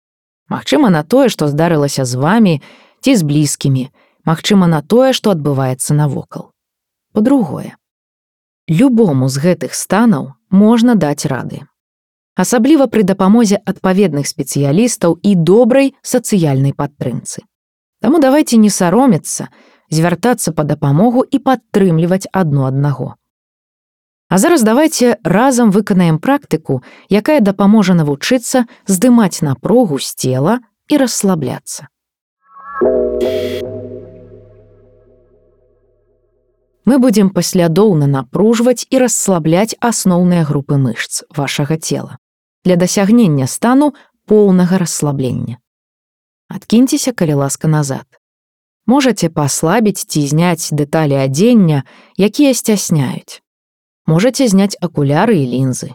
[0.46, 2.54] Магчыма на тое, што здарылася з вами
[3.02, 3.90] ці з блізкімі,
[4.22, 6.54] магчыма на тое, што адбываецца навокал.
[7.10, 7.74] Па-другое,
[8.70, 11.61] любому з гэтых станаў можна даць рады.
[12.35, 17.43] Асабліва пры дапамозе адпаведных спецыялістаў і добрай сацыяльнай падтрымцы.
[18.01, 19.49] Таму давайте не саромецца,
[19.91, 23.15] звяртацца па дапамогу і падтрымліваць адно аднаго.
[24.31, 31.91] А зараз давайте разам выканаем практыку, якая дапаможа навучыцца здымаць напругу з цела і расслабляцца.
[36.86, 42.18] Мы будем паслядоўна напружваць і расслабляць асноўныя групы мышц вашага цела
[42.64, 43.94] для дасягнення стану
[44.24, 45.58] поўнага расслаблення.
[46.48, 48.06] Адкіньцеся, калі ласка назад.
[48.86, 51.82] Можаце паслабіць ці зняць дэталі адзення,
[52.18, 53.42] якія сцясняюць.
[54.06, 55.90] Можаце зняць акуляры і лінзы.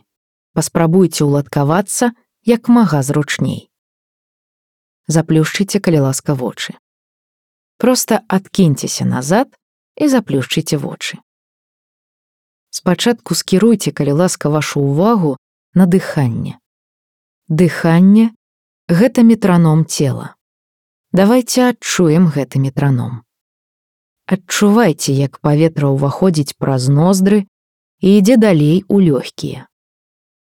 [0.51, 2.11] Паспрабуйце ўладкавацца
[2.43, 3.71] як мага зручней.
[5.07, 6.75] Заплюшчыце, калі ласка вочы.
[7.79, 9.55] Проста адкіньцеся назад
[9.95, 11.17] і заплюшчыце вочы.
[12.71, 15.35] Спачатку скіруйце, калі ласка вашу ўвагу
[15.73, 16.55] на дыханне.
[17.47, 18.31] Дыханне
[18.87, 20.35] гэта метраном цела.
[21.11, 23.23] Давайте адчуем гэты метраном.
[24.31, 27.43] Адчувайце, як паветра ўваходзіць праз ноздры
[27.99, 29.67] і ідзе далей у лёгкія.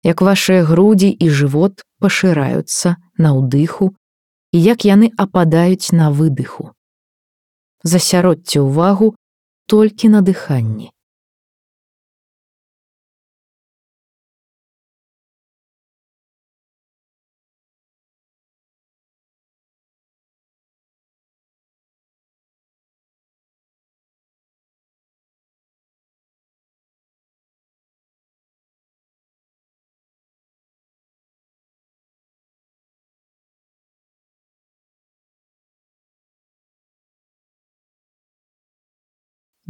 [0.04, 3.96] Як вашыя грудзі і жывот пашыраюцца на ўдыху
[4.52, 6.76] і як яны ападаюць на выдыху.
[7.80, 9.16] Засяродце ўвагу
[9.70, 10.90] толькі на дыханні.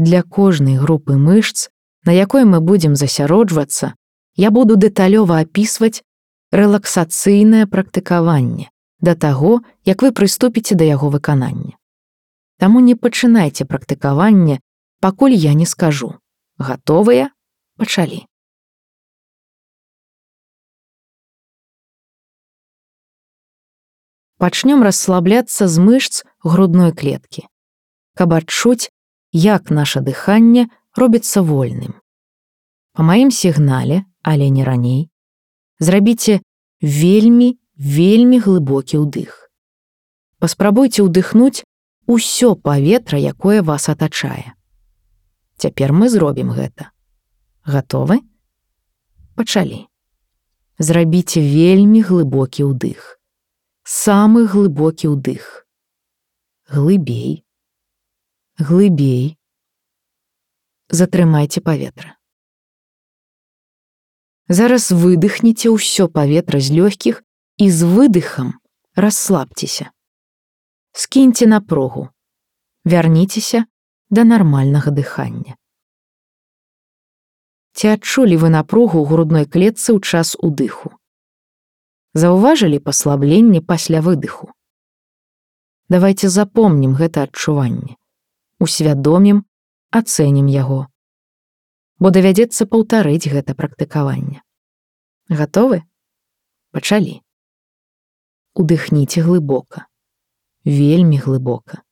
[0.00, 1.68] для кожнай групы мышц,
[2.08, 3.92] на якой мы будзем засяроджвацца,
[4.34, 6.00] я буду дэталёва апісваць
[6.50, 11.76] рэлаксацыйнае практыкаванне да таго, як вы прыступіце да яго выканання.
[12.56, 14.60] Таму не пачынайце практыкаванне,
[15.00, 16.16] пакуль я не скажу.
[16.56, 17.32] Гатовыя,
[17.76, 18.24] пачалі.
[24.36, 27.44] Пачнём расслабляцца з мышц грудной клеткі,
[28.16, 28.88] каб адчуць,
[29.32, 31.94] як наша дыханне робіцца вольным.
[32.92, 35.10] Па маім сігнале, але не раней,
[35.78, 36.40] зрабіце
[36.82, 39.50] вельмі, вельмі глыбокі ўдых.
[40.40, 41.64] Паспрабуйце ўдыхнуць
[42.06, 44.54] усё паветра, якое вас атачае.
[45.56, 46.90] Цяпер мы зробім гэта.
[47.64, 48.24] Гатовы?
[49.36, 49.86] Пачалі.
[50.80, 53.20] Зрабіце вельмі глыбокі ўдых.
[53.84, 55.68] Самы глыбокі ўдых.
[56.72, 57.44] Глыбей.
[58.60, 59.38] Глыбей.
[60.90, 62.18] Затрымайце паветра.
[64.52, 67.22] Зараз выдыхніце ўсё паветра з лёгкіх
[67.56, 68.50] і з выдыхам
[69.00, 69.88] расслабцеся.
[70.92, 72.12] Скіньце напругу.
[72.84, 73.64] Вярніцеся
[74.10, 75.56] да нармальнага дыхання.
[77.72, 80.92] Ці адчулі вы напругу ў грудной клетцы ў час удыху.
[82.12, 84.52] Заўважылі паслабленне пасля выдыху.
[85.88, 87.96] Давайте запомнім гэта адчуванне.
[88.60, 89.44] Усвядомім,
[89.90, 90.86] ацэнім яго.
[91.98, 94.40] Бо давядзецца паўтарыць гэта практыкаванне.
[95.28, 95.82] Гатовы?
[96.70, 97.20] Пачалі.
[98.54, 99.90] Удыхніце глыбока
[100.64, 101.82] вельмі глыбока.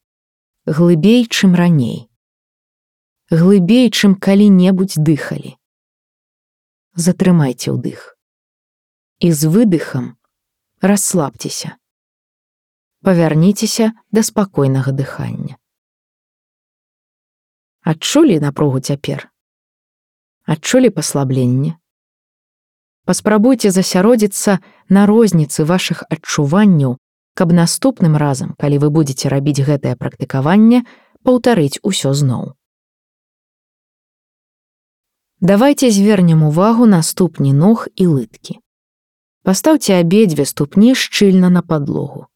[0.66, 2.11] Глыбей, чым раней.
[3.31, 5.57] Глыбей, чым калі-небудзь дыхалі.
[6.95, 8.16] Затрымайце ўдых.
[9.19, 10.16] І з выдыхам
[10.81, 11.77] расслабцеся.
[13.01, 15.57] Павярніцеся да спакойнага дыхання.
[17.89, 19.30] Адчулі напругу цяпер.
[20.45, 21.78] Адчулі паслабленне.
[23.09, 24.59] Паспрабуйце засяродзіцца
[24.93, 26.99] на розніцы вашых адчуванняў
[27.32, 30.82] каб наступным разам, калі вы будете рабіць гэтае практыкаванне,
[31.24, 32.53] паўтарыць усё зноў.
[35.41, 38.61] Давайте звернем увагу на ступні ног і лыткі.
[39.49, 42.28] Пастаўце абедзве ступні шчыльна на падлогу.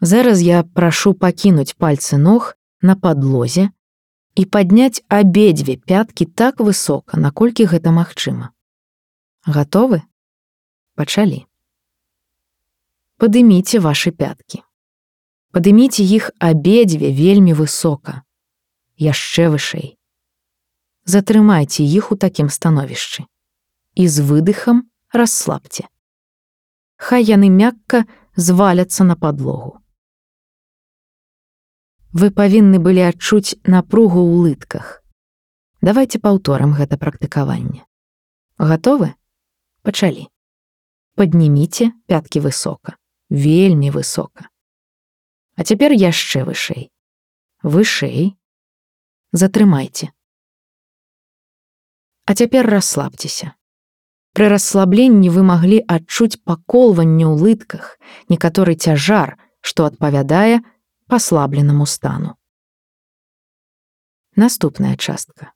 [0.00, 3.75] Зараз я прашу пакінуць пальцы ног на падлозе
[4.35, 8.51] і падняць абедзве пяткі так высока, наколькі гэта магчыма.
[9.45, 10.01] Гатовы?
[10.95, 11.45] Пачалі.
[13.17, 14.63] Падыміце ваши пяткі.
[15.51, 18.23] Падыміце іх абедзве вельмі высока,
[18.95, 19.97] яшчэ вышэй.
[21.03, 23.27] Затрымайце іх у такім становішчы.
[23.99, 25.89] І з выдыхам расслабце.
[26.95, 28.05] Хай яны мякка
[28.37, 29.81] зваляцца на падлогу.
[32.16, 35.04] Вы павінны былі адчуць напругу ў лытках.
[35.84, 37.84] Давайте паўторым гэта практыкаванне.
[38.56, 39.12] Гатовы?
[39.84, 40.30] Пачалі.
[41.20, 42.96] Падніміце пяткі высока
[43.28, 44.48] вельмі высока.
[45.56, 46.88] А цяпер яшчэ вышэй.
[47.62, 48.36] Вышэй.
[49.32, 50.08] Затрымайце.
[52.24, 53.52] А цяпер расслабцеся.
[54.32, 60.60] Пры расслабленні вы маглі адчуць паколванне ў лытках, некаторы цяжар, што адпавядае
[61.07, 62.37] паслабленаму стану.
[64.35, 65.51] Наступная частка.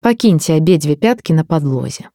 [0.00, 2.10] Пакіньце абедзве пяткі на падлозе.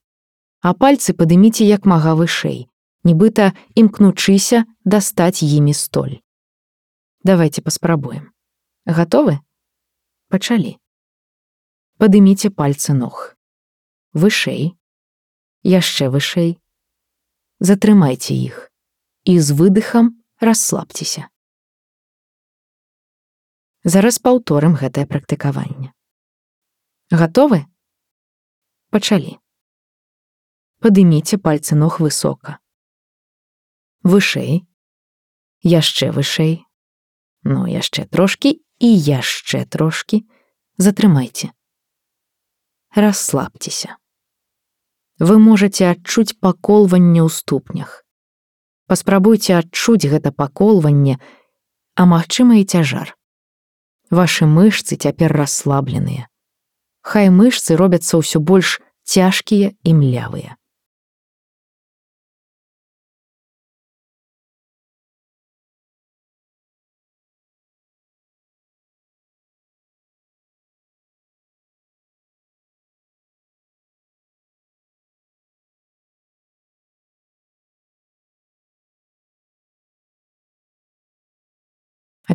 [0.62, 2.70] А пальцы падыміце як мага вышэй,
[3.04, 6.22] нібыта імкнучыся дастаць імі столь.
[7.24, 8.30] Давайте паспрабуем.
[8.86, 9.42] Гатовы?
[10.30, 10.78] Пачалі.
[11.98, 13.34] Падыміце пальцы ног.
[14.14, 14.78] Вышэй,
[15.66, 16.62] яшчэ вышэй.
[17.58, 18.70] Затрымайце іх
[19.26, 21.30] і з выдыхам расслабцеся.
[23.87, 25.95] Зараз паўторым гэтае практыкаванне.
[27.15, 27.63] Гатовы?
[28.91, 29.39] Пачалі.
[30.83, 32.59] Падыміце пальцы ног высока
[34.07, 34.63] вышэй,
[35.67, 36.63] яшчэ вышэй,
[37.43, 40.23] ну яшчэ трошкі і яшчэ трошкі
[40.79, 41.51] затрымайце.
[42.95, 43.99] Расслабцеся.
[45.19, 48.07] Вы можете адчуць паколванне ў ступнях.
[48.87, 51.19] Паспрабуйце адчуць гэта паколванне,
[51.99, 53.17] а магчыма і цяжар.
[54.12, 56.28] Вашы мышцы цяпер расслабленыя.
[57.02, 60.56] Хай мышцы робяцца ўсё больш цяжкія і млявыя.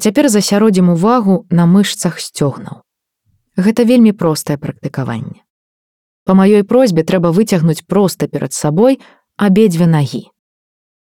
[0.02, 2.82] Цяпер засяродзім увагу на мышцах сцёгнаў.
[3.56, 5.46] Гэта вельмі простае практыкаванне.
[6.26, 8.98] Па маёй просьбе трэба выцягнуць проста перад сабой
[9.38, 10.24] абедзве нагі.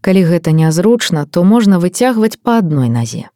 [0.06, 3.26] Калі гэта нязручна, то можна выцягваць па адной назе.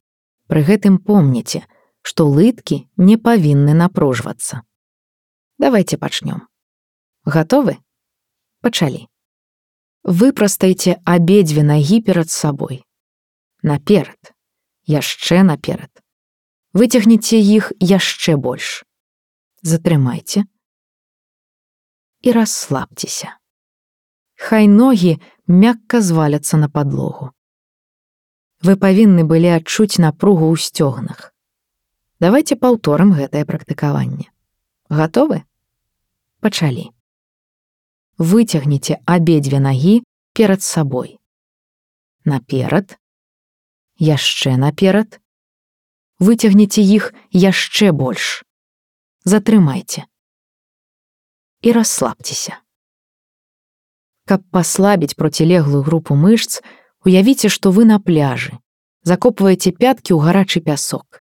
[0.46, 1.66] Пры гэтым помніце,
[2.02, 4.62] што лыткі не павінны напружвацца.
[5.58, 6.46] Давайте пачнём.
[7.24, 7.78] Гатовы?
[8.62, 9.08] Пачалі.
[10.04, 12.84] Выпрастайце абедзве нагі перад сабой.
[13.62, 14.32] наперад,
[14.90, 15.90] яшчэ наперад.
[16.74, 18.82] Выцягніце іх яшчэ больш.
[19.62, 20.44] Затрымайце
[22.20, 23.36] і расслабцеся.
[24.36, 27.32] Хай ногі мякка зваляцца на падлогу.
[28.60, 31.32] Вы павінны былі адчуць напругу ў сцёгнах.
[32.20, 34.28] Давайте паўторым гэтае практыкаванне.
[34.92, 35.44] Гатовы?
[36.44, 36.92] Пачалі.
[38.20, 40.04] Выцягніце абедзве нагі
[40.36, 41.16] перад сабой.
[42.24, 42.99] Наперад,
[43.99, 45.21] яшчэ наперад,
[46.19, 48.43] выцягніце іх яшчэ больш.
[49.25, 50.05] Затрымайце
[51.65, 52.61] і расслабцеся.
[54.29, 56.61] Каб паслабіць процілеглую групу мышц,
[57.05, 58.57] уявіце, што вы на пляжы,
[59.01, 61.21] закопваеце пяткі ў гарачы пясок.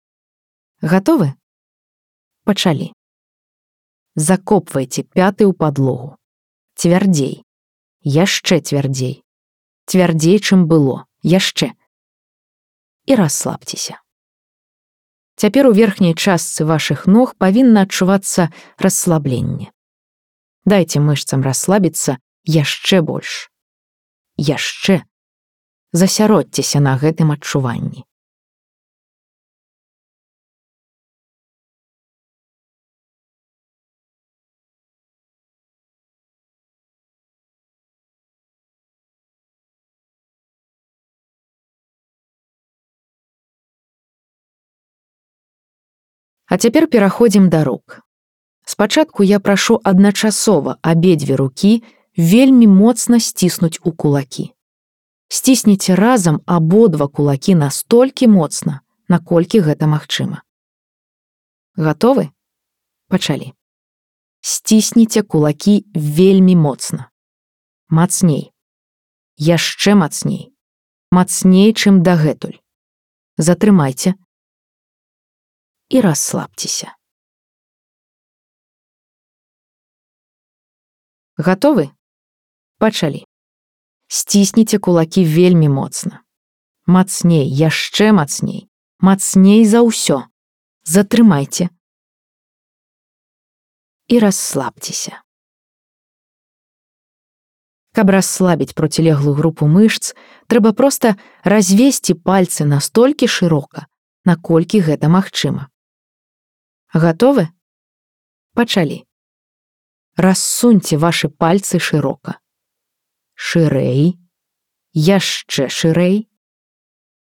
[0.80, 1.36] Гатовы?
[2.48, 2.92] Пачалі.
[4.16, 6.16] Закопвайце пяты ў падлогу.
[6.80, 7.44] Цвярдзей,
[8.04, 9.24] яшчэ цвярдзей,
[9.92, 11.76] цвярдзей, чым было, яшчэ.
[13.05, 14.01] І расслабцеся.
[15.37, 18.49] Цяпер у верхняй частцы вашых ног павінна адчувацца
[18.79, 19.73] расслабленне.
[20.65, 23.51] Дайце мышцам расслабіцца яшчэ больш.
[24.37, 25.03] Яшчэ
[25.93, 28.07] засяродцеся на гэтым адчуванні.
[46.46, 48.02] А цяпер пераходзім да рук.
[48.66, 51.84] Спачатку я прашу адначасова абедзве рукі
[52.18, 54.54] вельмі моцна сціснуць у кулакі.
[55.28, 60.42] Сцісніце разам абодва кулакі настолькі моцна, наколькі гэта магчыма.
[61.78, 62.30] Гатовы?
[63.08, 63.54] Пачалі.
[64.42, 67.10] Сцісніце кулакі вельмі моцна.
[67.90, 68.52] Мацней.
[69.38, 70.54] Яшчэ мацней.
[71.12, 72.58] Мацней, чым дагэтуль.
[73.38, 74.14] Затрымайце,
[75.94, 76.96] і расслабцеся.
[81.40, 81.90] Гатовы?
[82.78, 83.24] Пачалі.
[84.08, 86.20] Сцісніце кулакі вельмі моцна.
[86.86, 88.68] Мацней, яшчэ мацней,
[89.00, 90.28] мацней за ўсё.
[90.84, 91.70] Затрымайце.
[94.12, 95.22] І расслабцеся.
[97.96, 100.14] Каб расслабіць процілеглую групу мышц,
[100.52, 103.88] трэба проста развесці пальцы настолькі шырока,
[104.26, 105.70] наколькі гэта магчыма.
[106.95, 107.49] Гатовы?
[108.55, 109.03] Пачалі.
[110.15, 112.39] Рассуньце вашы пальцы шырока.
[113.35, 114.15] Шырэй,
[114.95, 116.31] яшчэ шырэй.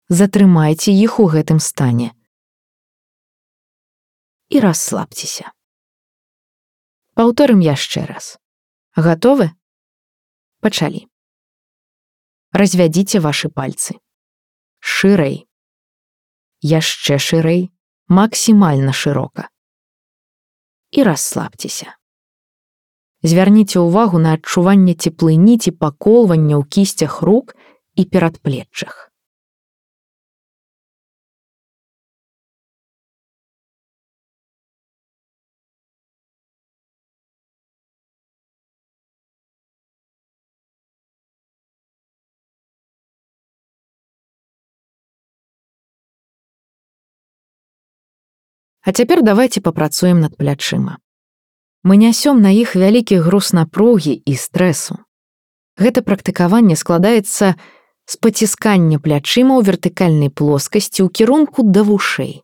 [0.07, 2.15] Затрымайце іх у гэтым стане.
[4.47, 5.51] І расслабцеся.
[7.19, 8.39] Паўторым яшчэ раз.
[8.95, 9.51] Гатовы?
[10.63, 11.03] Пачалі.
[12.55, 13.99] Развядзіце вашы пальцы.
[14.79, 15.43] Шырэй.
[16.63, 17.67] Яшчэ шырэй,
[18.09, 19.49] максімальна шырока.
[20.89, 21.93] І расслабцеся.
[23.21, 27.53] Звярніце ўвагу на адчуванне цеплыні ці паколвання ў кісцях рук
[27.93, 29.08] і перадплеччах.
[48.89, 50.97] А цяпер давайте папрацуем над плячыма.
[51.83, 54.97] Мы нясём на іх вялікі груз напругі і стрэсу.
[55.77, 57.53] Гэта практыкаванне складаецца
[58.09, 62.41] з паціскання плячыма ў вертыкальнай плоскасці ў кірунку да вушэй.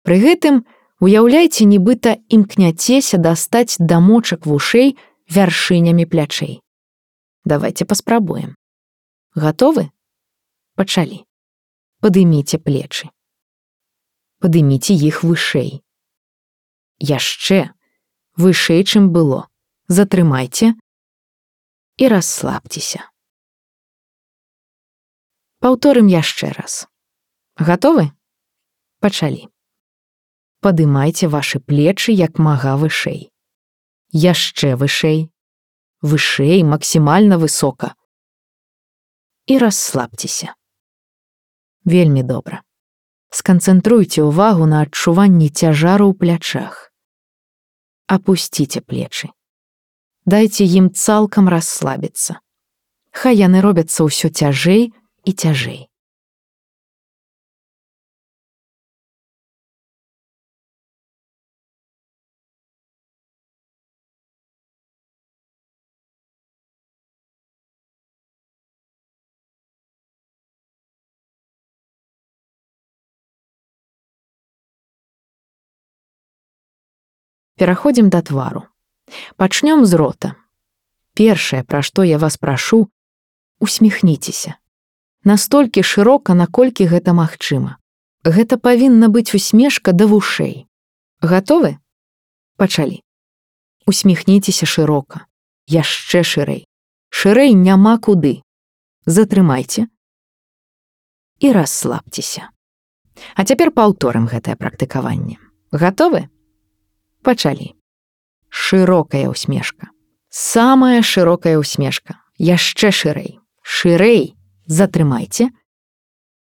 [0.00, 0.64] Пры гэтым
[0.96, 4.96] уяўляйце, нібыта імкняцеся дастаць дамочак вушэй
[5.28, 6.64] вяршынямі плячэй.
[7.44, 8.56] Давайте паспрабуем.
[9.36, 9.92] Гатовы?
[10.72, 11.28] Пачалі.
[12.00, 13.12] Падыміце плечы
[14.42, 15.70] падыміце іх вышэй.
[16.98, 17.58] Яшчэ
[18.42, 19.46] вышэй, чым было,
[19.86, 20.72] затрымайце
[22.02, 23.06] і расслабцеся.
[25.62, 26.88] Паўторым яшчэ раз.
[27.54, 28.08] Гатовы?
[28.98, 29.46] Пачалі.
[30.58, 33.30] Падымайце вашы плечы як мага вышэй.
[34.10, 35.30] Яшчэ вышэй,
[36.02, 37.94] вышэй максімальна высока.
[39.46, 40.54] І расслабцеся.
[41.86, 42.62] Вельмі добра
[43.32, 46.92] сканцэнтруйце ўвагу на адчуванні цяжару ў плячах.
[48.06, 49.32] Апусціце плечы.
[50.24, 52.38] Дайце ім цалкам расслабіцца.
[53.10, 54.92] Хай яны робяцца ўсё цяжэй
[55.24, 55.91] і цяжэй.
[77.62, 78.66] Пераходзім да твару.
[79.38, 80.34] Пачнём з рота.
[81.14, 82.90] Першае, пра што я вас прашу,
[83.62, 84.58] усміхніцеся.
[85.22, 87.78] Настолькі шырока, наколькі гэта магчыма.
[88.26, 90.66] Гэта павінна быць усмешка да вушэй.
[91.22, 91.78] Гатовы?
[92.58, 92.98] Пачалі.
[93.86, 95.30] Усміхніцеся шырока,
[95.70, 96.66] яшчэ шырэй.
[97.14, 98.42] Шырэй няма куды.
[99.06, 99.86] Затрымайце
[101.38, 102.50] і расслабцеся.
[103.38, 105.38] А цяпер паўторым гэтае практыкаванне.
[105.70, 106.31] Гатовы?
[107.21, 107.75] Пачалі.
[108.49, 109.91] Шырокая ўсмешка.
[110.29, 112.19] Самая шырокая ўсмешка.
[112.37, 113.39] Яшчэ шырэй.
[113.61, 115.49] Шырэй, затрымайце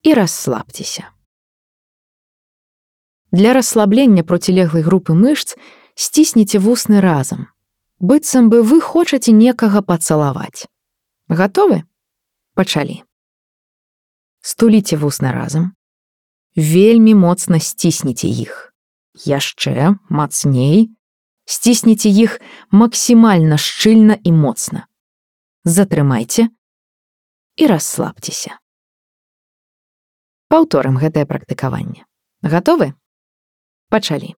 [0.02, 1.10] і расслабцеся.
[3.32, 5.56] Для расслаблення процілеглай групы мышц
[5.94, 7.52] сцісніце вусны разам.
[8.02, 10.66] быццам бы вы хочаце некага пацалаваць.
[11.28, 11.86] Гатовы?
[12.54, 13.02] Пачалі.
[14.42, 15.72] Стуліце вусны разам.
[16.56, 18.74] Вельмі моцна сцісніце іх.
[19.25, 20.93] Яшчэ мацней,
[21.49, 22.37] сцісніце іх
[22.69, 24.85] максімальна шчыльна і моцна.
[25.65, 26.49] Затрымайце
[27.57, 28.59] і расслабцеся.
[30.53, 32.05] Паўторым гэтае практыкаванне.
[32.45, 32.93] Гатовы?
[33.89, 34.35] Пачалі.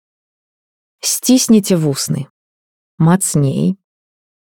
[1.02, 2.30] Сцісніце вусны.
[2.98, 3.76] Мацней.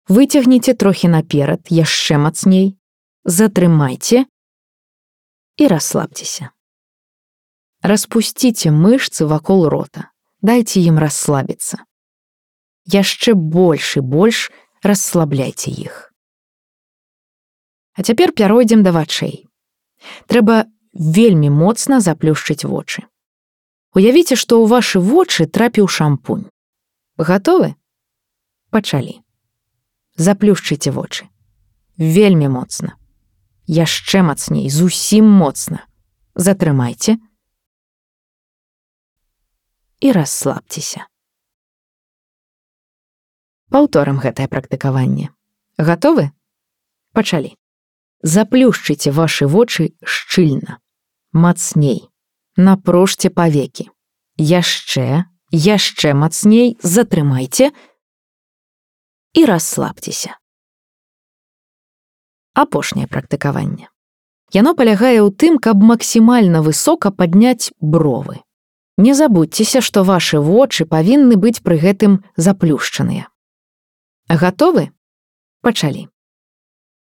[0.07, 2.77] Выцягніце трохі наперад, яшчэ мацней.
[3.25, 4.25] Затрымайце
[5.57, 6.53] і расслабцеся.
[7.81, 10.10] Распусціце мышцы вакол рота.
[10.41, 11.85] Дайце ім расслабіцца.
[12.89, 14.49] Яшчэ больш і больш
[14.81, 16.09] расслабляйце іх.
[17.93, 19.45] А цяпер пяройдзем да вачэй.
[20.25, 23.05] Трэба вельмі моцна заплюшчыць вочы.
[23.93, 26.49] Уявіце, што ў вашы вочы трапіў шампунь.
[27.21, 27.75] Гатовы?
[28.73, 29.21] Пачалі.
[30.17, 31.29] Заплюшчыце вочы.
[32.01, 32.97] Вельмі моцна.
[33.67, 35.85] Яшчэ мацней, зусім моцна.
[36.33, 37.21] Затрымайце
[40.01, 41.07] і расслабцеся.
[43.71, 45.29] Паўторым гэтае практыкаванне.
[45.77, 46.31] Гатовы?
[47.13, 47.55] Пачалі.
[48.21, 50.81] Заплюшчыце вашы вочы шчыльна,
[51.31, 52.11] мацней
[52.57, 53.87] напружьце павекі.
[54.37, 57.71] Яшчэ, яшчэ мацней затрымайце
[59.33, 60.37] і расслабцеся.
[62.53, 63.87] Апошняе практыкаванне.
[64.51, 68.43] Яно палягае ў тым, каб максімальна высока падняць бровы.
[69.01, 73.27] Не забудьцеся, што вашы вочы павінны быць пры гэтым заплюшчаныя.
[74.29, 74.87] Гатовы?
[75.65, 76.07] Пачалі.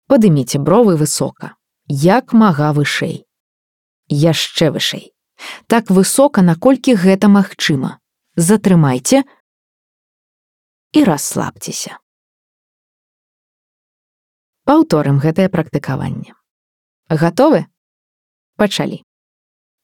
[0.09, 1.55] Падыміце бровы высока,
[1.87, 3.25] як мага вышэй.
[4.09, 5.11] Яшчэ вышэй
[5.67, 7.99] так высока, наколькі гэта магчыма.
[8.37, 9.23] Затрымайце
[10.93, 11.99] і расслабцеся.
[14.65, 16.35] Паўторым гэтае практыкаванне.
[17.11, 17.67] Гатовы?
[18.57, 19.03] Пачалі.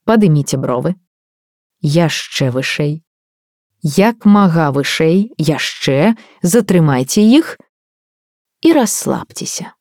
[0.07, 0.95] Падыміце бровы.
[1.81, 3.03] Яшчэ вышэй.
[3.81, 7.57] Як мага вышэй, яшчэ затрымайце іх
[8.65, 9.73] і расслабцеся.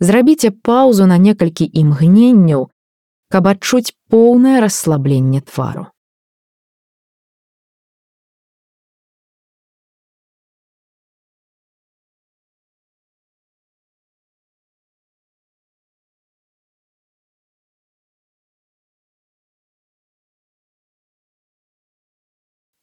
[0.00, 2.70] Зрабіце паўзу на некалькі імгненняў,
[3.28, 5.90] каб адчуць поўнае расслабленне твару.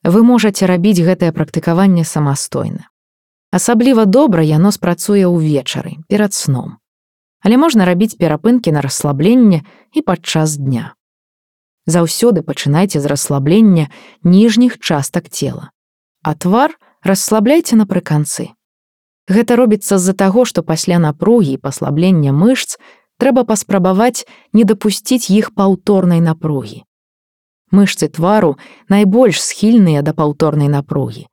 [0.07, 2.87] Вы можаце рабіць гэтае практыкаванне самастойна.
[3.51, 6.77] Асабліва добра яно спрацуе ўвечары перад сном
[7.47, 10.93] але можна рабіць перапынкі на расслабленне і падчас дня.
[11.87, 13.87] Заўсёды пачынайце з расслаблення
[14.23, 15.71] ніжніх частак цела.
[16.23, 18.51] А твар расслабляйце напрыканцы.
[19.27, 22.75] Гэта робіцца з-за таго, што пасля напругі і паслаблення мышц
[23.15, 26.83] трэба паспрабаваць не дапусціць іх паўторнай напругі.
[27.71, 28.57] Мышцы твару
[28.89, 31.27] найбольш схільныя да паўторнай напругі.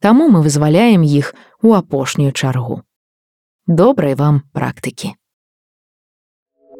[0.00, 2.82] Таму мы вызваляем іх у апошнюю чаргу.
[3.66, 5.14] Добрай вам практыкі.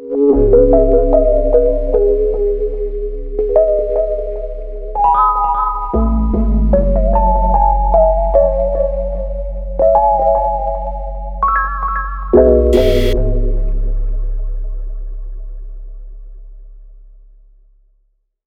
[0.07, 1.26] Thank you.